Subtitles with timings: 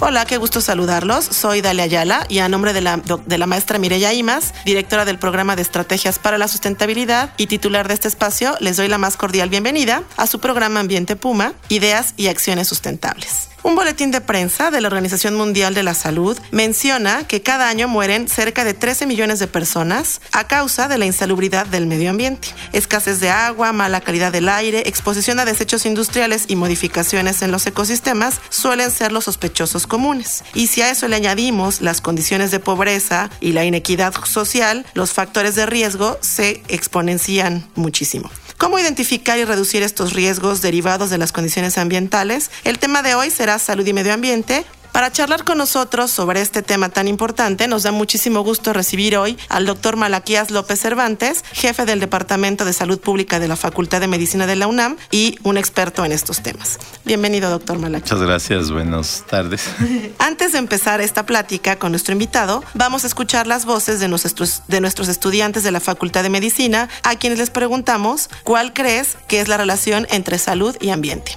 [0.00, 1.24] Hola, qué gusto saludarlos.
[1.24, 5.18] Soy Dalia Ayala y a nombre de la, de la maestra Mireya Imas, directora del
[5.18, 9.16] programa de Estrategias para la Sustentabilidad y titular de este espacio, les doy la más
[9.16, 13.48] cordial bienvenida a su programa Ambiente Puma, Ideas y Acciones Sustentables.
[13.64, 17.88] Un boletín de prensa de la Organización Mundial de la Salud menciona que cada año
[17.88, 22.48] mueren cerca de 13 millones de personas a causa de la insalubridad del medio ambiente.
[22.72, 27.66] Escasez de agua, mala calidad del aire, exposición a desechos industriales y modificaciones en los
[27.66, 30.44] ecosistemas suelen ser los sospechosos comunes.
[30.54, 35.12] Y si a eso le añadimos las condiciones de pobreza y la inequidad social, los
[35.12, 38.30] factores de riesgo se exponencian muchísimo.
[38.58, 42.50] ¿Cómo identificar y reducir estos riesgos derivados de las condiciones ambientales?
[42.64, 46.62] El tema de hoy será salud y medio ambiente, para charlar con nosotros sobre este
[46.62, 51.84] tema tan importante, nos da muchísimo gusto recibir hoy al doctor Malaquías López Cervantes, jefe
[51.84, 55.58] del Departamento de Salud Pública de la Facultad de Medicina de la UNAM y un
[55.58, 56.78] experto en estos temas.
[57.04, 58.12] Bienvenido, doctor Malaquías.
[58.12, 59.68] Muchas gracias, buenas tardes.
[60.18, 64.62] Antes de empezar esta plática con nuestro invitado, vamos a escuchar las voces de nuestros,
[64.68, 69.40] de nuestros estudiantes de la Facultad de Medicina, a quienes les preguntamos cuál crees que
[69.40, 71.36] es la relación entre salud y ambiente.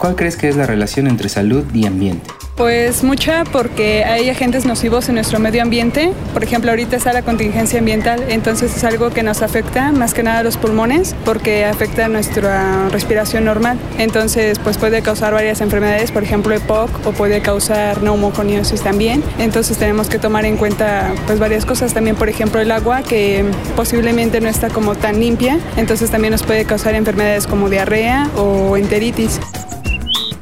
[0.00, 2.24] ¿Cuál crees que es la relación entre salud y ambiente?
[2.56, 6.12] Pues mucha porque hay agentes nocivos en nuestro medio ambiente.
[6.32, 10.22] Por ejemplo, ahorita está la contingencia ambiental, entonces es algo que nos afecta más que
[10.22, 13.78] nada a los pulmones porque afecta nuestra respiración normal.
[13.98, 19.22] Entonces, pues puede causar varias enfermedades, por ejemplo, EPOC o puede causar neumoconiosis también.
[19.38, 21.92] Entonces tenemos que tomar en cuenta pues varias cosas.
[21.92, 23.44] También, por ejemplo, el agua que
[23.76, 28.78] posiblemente no está como tan limpia, entonces también nos puede causar enfermedades como diarrea o
[28.78, 29.38] enteritis.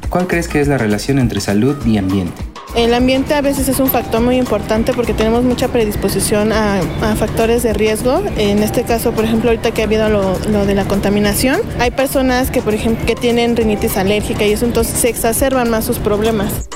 [0.09, 2.33] ¿Cuál crees que es la relación entre salud y ambiente?
[2.75, 7.15] El ambiente a veces es un factor muy importante porque tenemos mucha predisposición a, a
[7.15, 8.21] factores de riesgo.
[8.37, 11.91] En este caso, por ejemplo, ahorita que ha habido lo, lo, de la contaminación, hay
[11.91, 15.99] personas que, por ejemplo, que tienen rinitis alérgica y eso entonces se exacerban más sus
[15.99, 16.69] problemas.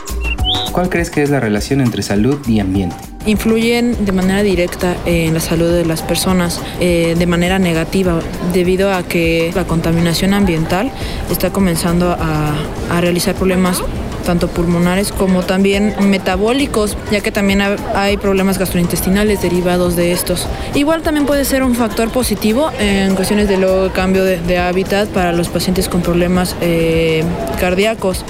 [0.72, 3.12] ¿Cuál crees que es la relación entre salud y ambiente?
[3.26, 8.20] Influyen de manera directa en la salud de las personas eh, de manera negativa
[8.54, 10.92] debido a que la contaminación ambiental
[11.32, 12.54] está comenzando a,
[12.90, 13.82] a realizar problemas
[14.24, 20.48] tanto pulmonares como también metabólicos, ya que también hay problemas gastrointestinales derivados de estos.
[20.74, 25.34] Igual también puede ser un factor positivo en cuestiones de luego cambio de, hábitat para
[25.34, 27.24] los pacientes con problemas eh,
[27.60, 28.24] cardíacos.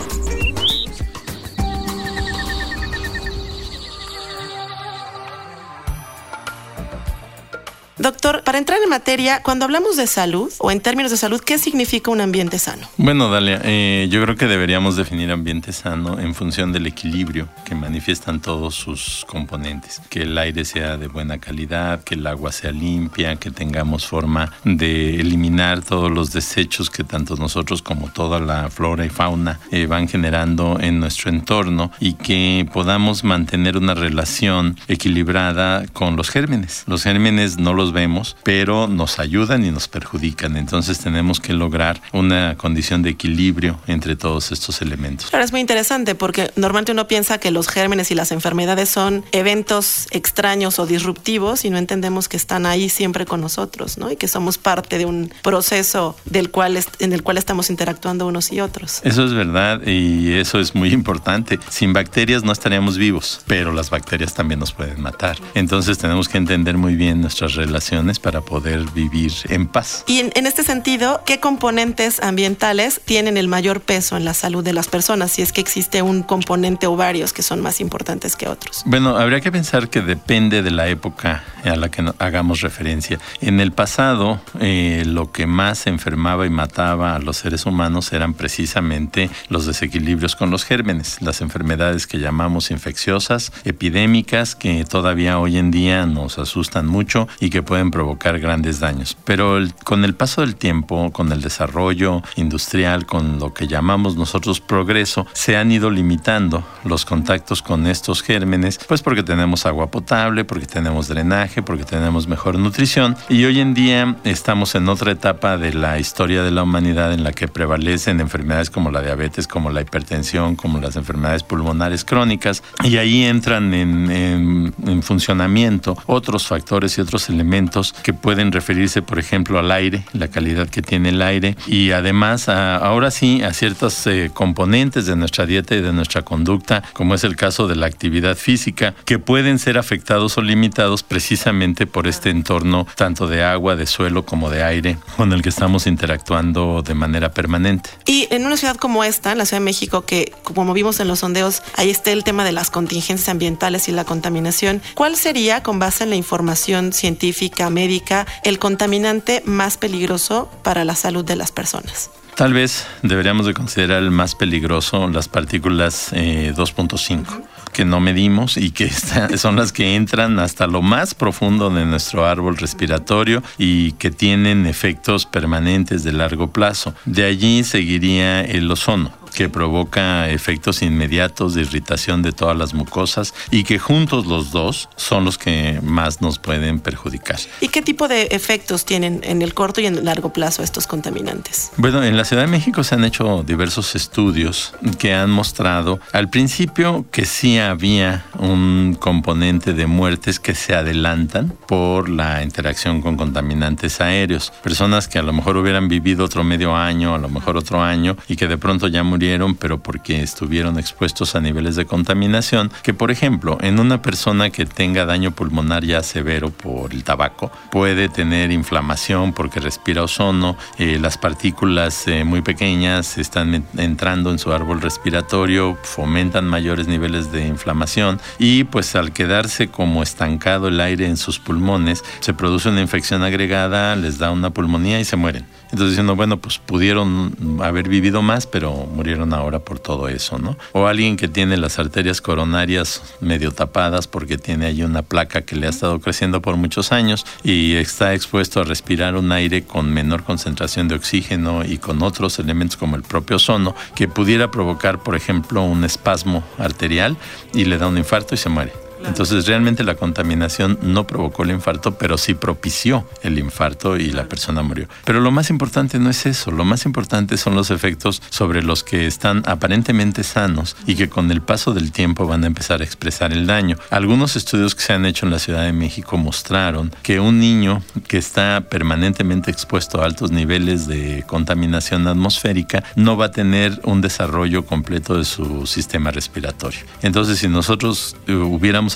[7.98, 11.59] Doctor, para entrar en materia, cuando hablamos de salud o en términos de salud, ¿qué
[11.59, 12.88] significa un ambiente sano?
[12.98, 17.76] Bueno, Dalia, eh, yo creo que deberíamos definir ambiente sano en función del equilibrio que
[17.76, 20.02] manifiestan todos sus componentes.
[20.09, 24.52] Que el aire sea de buena calidad, que el agua sea limpia, que tengamos forma
[24.64, 29.86] de eliminar todos los desechos que tanto nosotros como toda la flora y fauna eh,
[29.86, 36.84] van generando en nuestro entorno y que podamos mantener una relación equilibrada con los gérmenes.
[36.88, 40.55] Los gérmenes no los vemos, pero nos ayudan y nos perjudican.
[40.57, 45.29] Entonces tenemos que lograr una condición de equilibrio entre todos estos elementos.
[45.29, 49.25] Claro, es muy interesante porque normalmente uno piensa que los gérmenes y las enfermedades son
[49.31, 54.11] eventos extraños o disruptivos y no entendemos que están ahí siempre con nosotros, ¿no?
[54.11, 58.51] Y que somos parte de un proceso del cual en el cual estamos interactuando unos
[58.51, 59.01] y otros.
[59.03, 61.59] Eso es verdad y eso es muy importante.
[61.69, 65.38] Sin bacterias no estaríamos vivos, pero las bacterias también nos pueden matar.
[65.53, 67.73] Entonces tenemos que entender muy bien nuestras relaciones
[68.22, 70.04] para poder vivir en paz.
[70.08, 74.64] Y en, en, este sentido, ¿qué componentes ambientales tienen el mayor peso en la salud
[74.64, 75.31] de las personas?
[75.31, 78.84] Si es que existe un componente o varios que son más importantes que otros.
[78.86, 83.20] Bueno, habría que pensar que depende de la época a la que hagamos referencia.
[83.42, 88.34] En el pasado, eh, lo que más enfermaba y mataba a los seres humanos eran
[88.34, 95.58] precisamente los desequilibrios con los gérmenes, las enfermedades que llamamos infecciosas, epidémicas, que todavía hoy
[95.58, 99.18] en día nos asustan mucho y que pueden provocar grandes daños.
[99.25, 104.60] Pero con el paso del tiempo, con el desarrollo industrial, con lo que llamamos nosotros
[104.60, 110.45] progreso, se han ido limitando los contactos con estos gérmenes, pues porque tenemos agua potable,
[110.45, 115.57] porque tenemos drenaje, porque tenemos mejor nutrición y hoy en día estamos en otra etapa
[115.57, 119.69] de la historia de la humanidad en la que prevalecen enfermedades como la diabetes, como
[119.69, 126.98] la hipertensión, como las enfermedades pulmonares crónicas y ahí entran en, en funcionamiento otros factores
[126.98, 127.52] y otros elementos
[128.01, 132.50] que pueden referirse, por ejemplo, al aire, la calidad que tiene el aire y además
[132.50, 137.23] ahora sí a ciertos eh, componentes de nuestra dieta y de nuestra conducta, como es
[137.23, 142.31] el caso de la actividad física, que pueden ser afectados o limitados precisamente por este
[142.31, 146.95] entorno tanto de agua, de suelo como de aire con el que estamos interactuando de
[146.95, 147.91] manera permanente.
[148.07, 151.19] Y en una ciudad como esta, la Ciudad de México, que como vimos en los
[151.19, 155.80] sondeos, ahí está el tema de las contingencias ambientales y la contaminación, ¿cuál sería, con
[155.80, 161.51] base en la información científica, médica, el contaminante más peligroso para la salud de las
[161.51, 162.10] personas?
[162.36, 168.57] Tal vez deberíamos de considerar el más peligroso las partículas 2.5 eh, que no medimos
[168.57, 168.89] y que
[169.38, 174.66] son las que entran hasta lo más profundo de nuestro árbol respiratorio y que tienen
[174.66, 176.96] efectos permanentes de largo plazo.
[177.06, 183.33] De allí seguiría el ozono que provoca efectos inmediatos de irritación de todas las mucosas
[183.51, 187.39] y que juntos los dos son los que más nos pueden perjudicar.
[187.59, 190.88] ¿Y qué tipo de efectos tienen en el corto y en el largo plazo estos
[190.88, 191.71] contaminantes?
[191.77, 196.29] Bueno, en la Ciudad de México se han hecho diversos estudios que han mostrado al
[196.29, 203.18] principio que sí había un componente de muertes que se adelantan por la interacción con
[203.18, 204.51] contaminantes aéreos.
[204.62, 208.15] Personas que a lo mejor hubieran vivido otro medio año, a lo mejor otro año
[208.27, 209.23] y que de pronto ya murieron
[209.60, 214.66] pero porque estuvieron expuestos a niveles de contaminación, que por ejemplo, en una persona que
[214.66, 221.00] tenga daño pulmonar ya severo por el tabaco, puede tener inflamación porque respira ozono, eh,
[221.00, 227.48] las partículas eh, muy pequeñas están entrando en su árbol respiratorio, fomentan mayores niveles de
[227.48, 232.81] inflamación y pues al quedarse como estancado el aire en sus pulmones, se produce una
[232.81, 235.46] infección agregada, les da una pulmonía y se mueren.
[235.74, 240.57] Entonces diciendo, bueno, pues pudieron haber vivido más, pero murieron ahora por todo eso, ¿no?
[240.71, 245.56] O alguien que tiene las arterias coronarias medio tapadas porque tiene ahí una placa que
[245.56, 249.94] le ha estado creciendo por muchos años y está expuesto a respirar un aire con
[249.94, 255.04] menor concentración de oxígeno y con otros elementos como el propio ozono que pudiera provocar,
[255.04, 257.18] por ejemplo, un espasmo arterial
[257.54, 258.74] y le da un infarto y se muere.
[259.05, 264.25] Entonces realmente la contaminación no provocó el infarto, pero sí propició el infarto y la
[264.25, 264.88] persona murió.
[265.05, 268.83] Pero lo más importante no es eso, lo más importante son los efectos sobre los
[268.83, 272.83] que están aparentemente sanos y que con el paso del tiempo van a empezar a
[272.83, 273.77] expresar el daño.
[273.89, 277.81] Algunos estudios que se han hecho en la Ciudad de México mostraron que un niño
[278.07, 284.01] que está permanentemente expuesto a altos niveles de contaminación atmosférica no va a tener un
[284.01, 286.81] desarrollo completo de su sistema respiratorio.
[287.01, 288.33] Entonces si nosotros eh,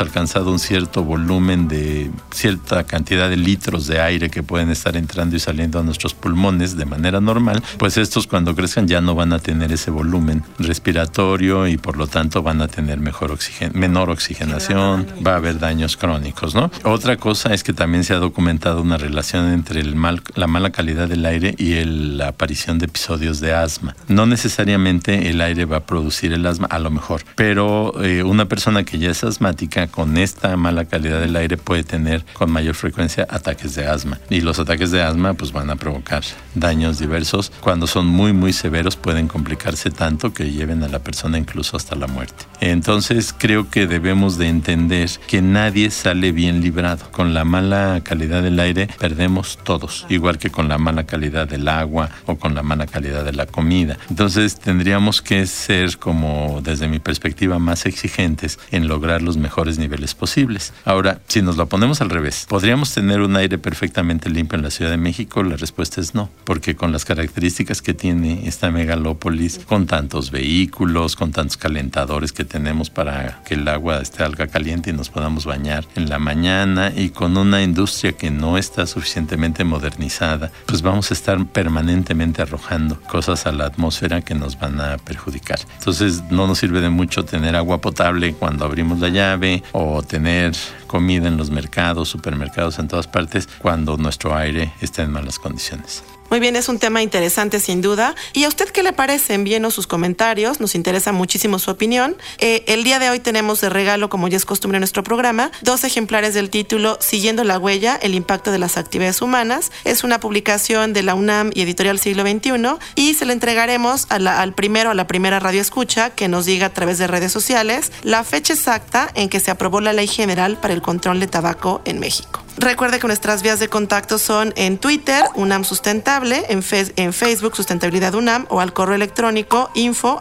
[0.02, 5.36] alcanzado un cierto volumen de cierta cantidad de litros de aire que pueden estar entrando
[5.36, 9.34] y saliendo a nuestros pulmones de manera normal, pues estos cuando crezcan ya no van
[9.34, 14.10] a tener ese volumen respiratorio y por lo tanto van a tener mejor oxigen menor
[14.10, 16.72] oxigenación, va a haber daños crónicos, ¿no?
[16.84, 20.72] Otra cosa es que también se ha documentado una relación entre el mal, la mala
[20.72, 23.96] calidad del aire y la aparición de episodios de asma.
[24.08, 28.46] No necesariamente el aire va a producir el asma, a lo mejor, pero eh, una
[28.46, 32.75] persona que ya es asmática con esta mala calidad del aire puede tener con mayor
[32.75, 34.19] frecuencia ataques de asma.
[34.30, 36.23] Y los ataques de asma pues van a provocar
[36.56, 37.52] daños diversos.
[37.62, 41.95] Cuando son muy muy severos pueden complicarse tanto que lleven a la persona incluso hasta
[41.95, 42.45] la muerte.
[42.59, 47.12] Entonces creo que debemos de entender que nadie sale bien librado.
[47.12, 51.68] Con la mala calidad del aire perdemos todos, igual que con la mala calidad del
[51.68, 53.97] agua o con la mala calidad de la comida.
[54.09, 60.16] Entonces tendríamos que ser como desde mi perspectiva más exigentes en lograr los mejores niveles
[60.16, 60.74] posibles.
[60.86, 64.72] Ahora, si nos lo ponemos al revés, ¿podríamos tener un aire perfectamente limpio en la
[64.72, 65.44] Ciudad de México?
[65.44, 71.16] La respuesta es no, porque con las características que tiene esta megalópolis, con tantos vehículos,
[71.16, 75.46] con tantos calentadores que tenemos para que el agua esté alga caliente y nos podamos
[75.46, 81.12] bañar en la mañana y con una industria que no está suficientemente modernizada, pues vamos
[81.12, 85.60] a estar permanentemente arrojando cosas a la atmósfera que nos van a perjudicar.
[85.78, 90.54] Entonces no nos sirve de mucho tener agua potable cuando abrimos la llave o tener
[90.88, 96.04] comida en los mercados, supermercados, en todas partes, cuando nuestro aire está en malas condiciones.
[96.30, 98.14] Muy bien, es un tema interesante sin duda.
[98.34, 99.34] ¿Y a usted qué le parece?
[99.34, 102.18] Envíenos sus comentarios, nos interesa muchísimo su opinión.
[102.40, 105.52] Eh, el día de hoy tenemos de regalo, como ya es costumbre en nuestro programa,
[105.62, 109.72] dos ejemplares del título Siguiendo la huella, el impacto de las actividades humanas.
[109.86, 112.52] Es una publicación de la UNAM y Editorial Siglo XXI
[112.96, 116.74] y se le entregaremos al primero, a la primera radio escucha que nos diga a
[116.74, 120.74] través de redes sociales la fecha exacta en que se aprobó la Ley General para
[120.74, 122.46] el Control de Tabaco en México.
[122.59, 126.64] Recuerde que nuestras vías de contacto son en Twitter, UNAM Sustentable, en,
[126.95, 130.19] en Facebook, Sustentabilidad UNAM, o al correo electrónico info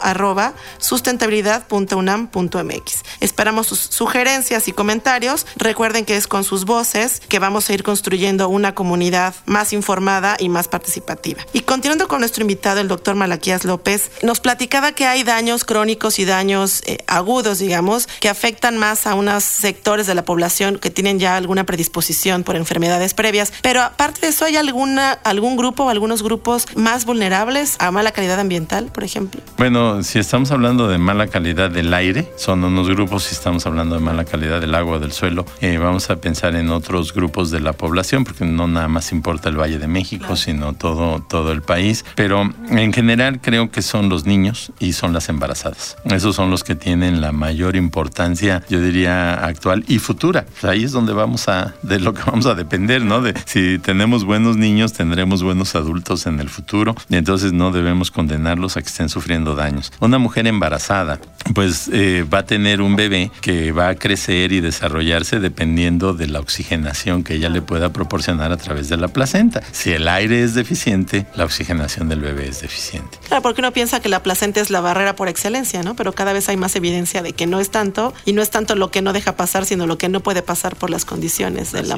[0.77, 3.03] sustentabilidad.unam.mx.
[3.21, 5.47] Esperamos sus sugerencias y comentarios.
[5.57, 10.37] Recuerden que es con sus voces que vamos a ir construyendo una comunidad más informada
[10.39, 11.43] y más participativa.
[11.55, 16.19] Y continuando con nuestro invitado, el doctor Malaquías López, nos platicaba que hay daños crónicos
[16.19, 20.91] y daños eh, agudos, digamos, que afectan más a unos sectores de la población que
[20.91, 23.53] tienen ya alguna predisposición por enfermedades previas.
[23.63, 28.11] Pero aparte de eso, ¿hay alguna, algún grupo o algunos grupos más vulnerables a mala
[28.11, 29.41] calidad ambiental, por ejemplo?
[29.59, 33.95] Bueno, si estamos hablando de mala calidad del aire, son unos grupos, si estamos hablando
[33.95, 37.61] de mala calidad del agua del suelo, eh, vamos a pensar en otros grupos de
[37.61, 41.63] la población, porque no nada más importa el Valle de México, sino todo, todo el
[41.63, 42.05] país.
[42.17, 45.97] Pero en general creo que son los niños y son las embarazadas.
[46.05, 50.47] Esos son los que tienen la mayor importancia, yo diría, actual y futura.
[50.63, 53.21] ahí es donde vamos a, de lo vamos a depender, ¿no?
[53.21, 58.11] De si tenemos buenos niños, tendremos buenos adultos en el futuro y entonces no debemos
[58.11, 59.93] condenarlos a que estén sufriendo daños.
[60.01, 61.19] Una mujer embarazada,
[61.55, 66.29] pues eh, va a tener un bebé que va a crecer y desarrollarse dependiendo de
[66.29, 69.63] la oxigenación que ella le pueda proporcionar a través de la placenta.
[69.73, 73.19] Si el aire es deficiente, la oxigenación del bebé es deficiente.
[73.27, 75.95] Claro, porque uno piensa que la placenta es la barrera por excelencia, ¿no?
[75.95, 78.75] Pero cada vez hay más evidencia de que no es tanto y no es tanto
[78.75, 81.83] lo que no deja pasar, sino lo que no puede pasar por las condiciones de
[81.83, 81.97] la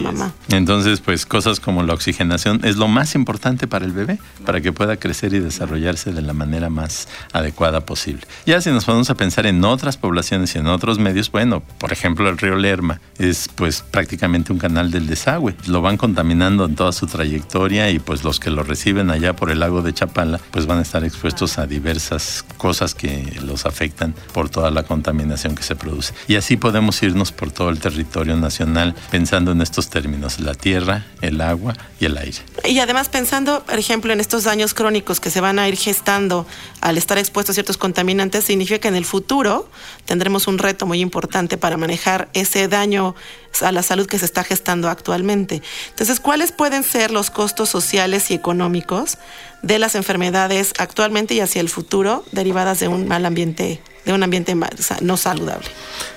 [0.49, 4.73] Entonces, pues cosas como la oxigenación es lo más importante para el bebé, para que
[4.73, 8.23] pueda crecer y desarrollarse de la manera más adecuada posible.
[8.47, 11.93] Ya si nos ponemos a pensar en otras poblaciones y en otros medios, bueno, por
[11.93, 15.55] ejemplo, el río Lerma es pues prácticamente un canal del desagüe.
[15.67, 19.51] Lo van contaminando en toda su trayectoria y pues los que lo reciben allá por
[19.51, 24.15] el lago de Chapala, pues van a estar expuestos a diversas cosas que los afectan
[24.33, 26.15] por toda la contaminación que se produce.
[26.27, 31.07] Y así podemos irnos por todo el territorio nacional pensando en estos términos, la tierra,
[31.23, 32.39] el agua y el aire.
[32.65, 36.47] Y además pensando, por ejemplo, en estos daños crónicos que se van a ir gestando
[36.81, 39.69] al estar expuestos a ciertos contaminantes, significa que en el futuro
[40.05, 43.17] tendremos un reto muy importante para manejar ese daño
[43.61, 45.63] a la salud que se está gestando actualmente.
[45.91, 49.19] Entonces, ¿cuáles pueden ser los costos sociales y económicos
[49.63, 54.23] de las enfermedades actualmente y hacia el futuro derivadas de un mal ambiente, de un
[54.23, 54.55] ambiente
[55.01, 55.67] no saludable?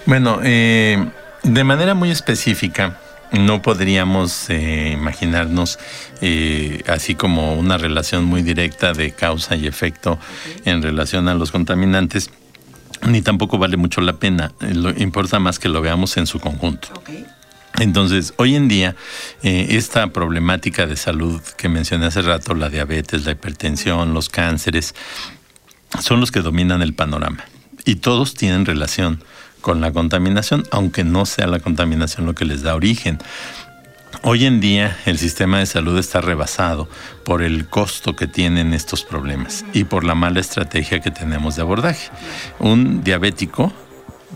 [0.05, 1.03] Bueno, eh,
[1.41, 2.99] de manera muy específica,
[3.31, 5.79] no podríamos eh, imaginarnos
[6.21, 10.19] eh, así como una relación muy directa de causa y efecto
[10.65, 12.29] en relación a los contaminantes,
[13.07, 14.53] ni tampoco vale mucho la pena.
[14.61, 16.89] Eh, lo, importa más que lo veamos en su conjunto.
[17.79, 18.97] Entonces, hoy en día,
[19.41, 24.93] esta problemática de salud que mencioné hace rato, la diabetes, la hipertensión, los cánceres,
[25.99, 27.45] son los que dominan el panorama.
[27.85, 29.23] Y todos tienen relación
[29.61, 33.19] con la contaminación, aunque no sea la contaminación lo que les da origen.
[34.23, 36.89] Hoy en día el sistema de salud está rebasado
[37.23, 41.61] por el costo que tienen estos problemas y por la mala estrategia que tenemos de
[41.61, 42.09] abordaje.
[42.59, 43.71] Un diabético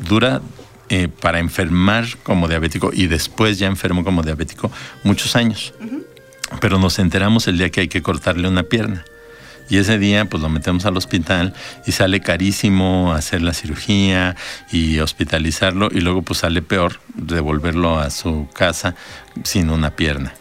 [0.08, 0.42] dura
[0.90, 4.72] eh, para enfermar como diabético y después ya enfermo como diabético
[5.04, 5.74] muchos años.
[6.62, 9.04] Pero nos enteramos el día que hay que cortarle una pierna
[9.70, 11.54] y ese día pues lo metemos al hospital
[11.86, 14.36] y sale carísimo hacer la cirugía
[14.72, 18.96] y hospitalizarlo y luego pues sale peor devolverlo a su casa
[19.44, 20.34] sin una pierna.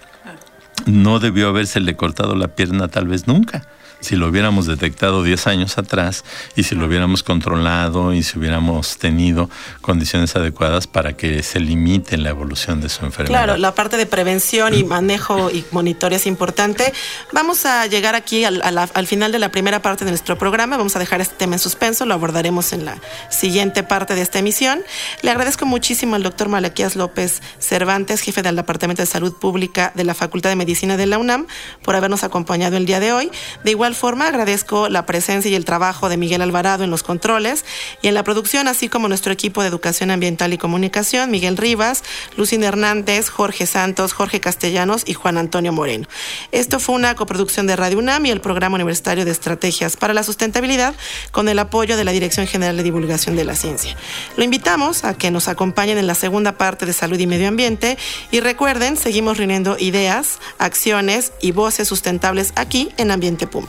[0.87, 3.67] No debió habérsele cortado la pierna tal vez nunca
[4.05, 8.99] si lo hubiéramos detectado 10 años atrás y si lo hubiéramos controlado y si hubiéramos
[8.99, 9.49] tenido
[9.81, 13.45] condiciones adecuadas para que se limite la evolución de su enfermedad.
[13.45, 16.93] Claro, la parte de prevención y manejo y monitoreo es importante.
[17.33, 20.77] Vamos a llegar aquí al, al, final de la primera parte de nuestro programa.
[20.77, 22.99] Vamos a dejar este tema en suspenso, lo abordaremos en la
[23.31, 24.83] siguiente parte de esta emisión.
[25.23, 30.05] Le agradezco muchísimo al doctor Malaquías López Cervantes, jefe del Departamento de Salud Pública de
[30.05, 31.47] la Facultad de Medicina de la UNAM,
[31.83, 33.31] por habernos acompañado el día de hoy.
[33.65, 37.03] De igual igual forma, agradezco la presencia y el trabajo de Miguel Alvarado en los
[37.03, 37.65] controles
[38.03, 42.03] y en la producción, así como nuestro equipo de Educación Ambiental y Comunicación, Miguel Rivas,
[42.37, 46.09] Lucina Hernández, Jorge Santos, Jorge Castellanos y Juan Antonio Moreno.
[46.51, 50.23] Esto fue una coproducción de Radio UNAM y el Programa Universitario de Estrategias para la
[50.23, 50.95] Sustentabilidad
[51.31, 53.97] con el apoyo de la Dirección General de Divulgación de la Ciencia.
[54.37, 57.97] Lo invitamos a que nos acompañen en la segunda parte de Salud y Medio Ambiente
[58.33, 63.69] y recuerden, seguimos reuniendo ideas, acciones y voces sustentables aquí en Ambiente Puma.